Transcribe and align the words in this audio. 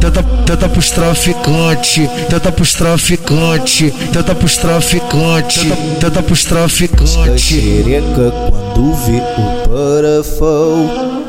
Tenta, 0.00 0.22
tenta 0.44 0.68
pros 0.68 0.90
traficante, 0.90 2.10
tenta 2.28 2.50
pros 2.50 2.74
traficante, 2.74 3.90
tenta 4.12 4.34
pros 4.34 4.56
traficante, 4.56 5.60
tenta, 5.60 5.76
tenta 6.00 6.22
pros 6.22 6.44
traficante. 6.44 7.38
xereca 7.38 8.32
quando 8.50 8.94
vê 8.94 9.22
o 9.38 9.68
parafão. 9.68 11.22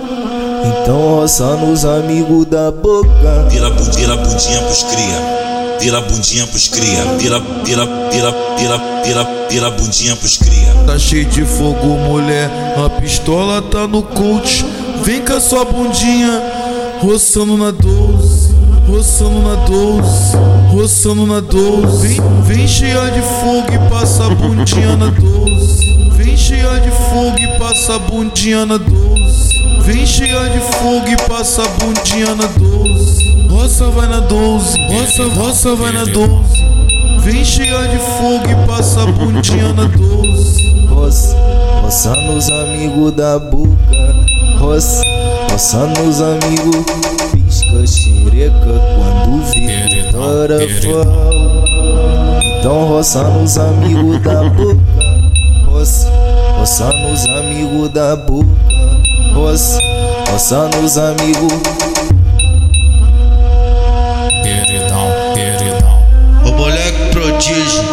Então 0.65 1.17
roça 1.17 1.55
nos 1.57 1.85
amigos 1.85 2.45
da 2.45 2.71
boca. 2.71 3.47
Vira, 3.49 3.69
vira 3.69 4.15
bundinha 4.17 4.61
pros 4.61 4.83
cria. 4.83 5.43
Vira 5.79 6.01
bundinha 6.01 6.47
pros 6.47 6.67
cria. 6.69 7.03
Vira, 7.19 7.39
vira, 7.63 7.85
vira, 8.11 8.35
vira, 8.57 8.81
vira, 9.03 9.27
vira 9.49 9.71
bundinha 9.71 10.15
pros 10.15 10.37
cria. 10.37 10.73
Tá 10.87 10.97
cheio 10.97 11.25
de 11.25 11.45
fogo, 11.45 11.87
mulher. 11.97 12.49
A 12.83 12.89
pistola 12.89 13.61
tá 13.61 13.87
no 13.87 14.01
coach. 14.01 14.65
Vem 15.03 15.21
com 15.21 15.33
a 15.33 15.39
sua 15.41 15.65
bundinha, 15.65 16.41
roçando 17.03 17.57
na 17.57 17.69
12. 17.69 18.55
Roçando 18.87 19.41
na 19.41 19.55
12. 19.55 20.37
Roçando 20.71 21.27
na 21.27 21.39
12. 21.41 22.07
Vem, 22.07 22.21
vem 22.43 22.67
cheia 22.67 23.11
de 23.11 23.21
fogo 23.21 23.73
e 23.73 23.89
passa 23.89 24.25
a 24.25 24.29
bundinha 24.29 24.95
na 24.95 25.09
12. 25.09 26.11
Vem 26.15 26.37
cheia 26.37 26.79
de 26.79 26.89
fogo 26.89 27.37
e 27.37 27.59
passa 27.59 27.95
a 27.95 27.99
bundinha 27.99 28.65
na 28.65 28.77
12. 28.77 29.81
Vem 29.81 30.05
cheia 30.05 30.49
de 30.49 30.59
fogo 30.77 31.09
e 31.09 31.17
passa 31.27 31.63
a 31.63 31.67
bundinha 31.67 32.35
na 32.35 32.47
12. 32.47 33.49
Roça 33.49 33.89
vai 33.89 34.07
na 34.07 34.19
12. 34.21 34.77
Roça, 34.87 35.23
roça 35.35 35.75
vai 35.75 35.91
na 35.91 36.05
12. 36.05 36.63
Vem 37.19 37.43
cheia 37.43 37.87
de 37.87 37.97
fogo 37.97 38.49
e 38.49 38.67
passa 38.67 39.03
a 39.03 39.05
bundinha 39.07 39.73
na 39.73 39.85
12. 39.85 40.87
Roça, 40.87 41.37
roça 41.81 42.15
nos 42.15 42.49
amigos 42.49 43.11
da 43.11 43.39
boca. 43.39 44.22
Roça, 44.63 45.03
roça 45.51 45.77
nos 45.87 46.21
amigos. 46.21 46.85
Pisca 47.33 47.85
xereca 47.85 48.73
quando 48.95 49.43
vê 49.51 49.89
o 49.91 50.13
parafão. 50.13 51.63
Então 52.57 52.87
roça 52.87 53.23
nos 53.25 53.57
amigos 53.57 54.21
da 54.21 54.41
boca. 54.43 54.79
Roça, 55.65 56.09
roça 56.57 56.93
nos 56.93 57.25
amigos 57.25 57.89
da 57.89 58.15
boca. 58.15 58.47
Roça, 59.35 59.79
roça 60.31 60.69
nos 60.79 60.97
amigos. 60.97 61.53
O 66.45 66.51
moleque 66.53 67.11
prodígio, 67.11 67.83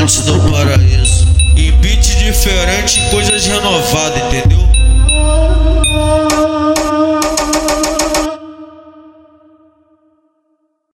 antes 0.00 0.20
do 0.20 0.38
paraíso. 0.52 1.26
Em 1.56 1.72
beat 1.72 2.16
diferente, 2.16 3.00
coisas 3.10 3.44
renovadas, 3.44 4.22
entendeu? 4.28 4.49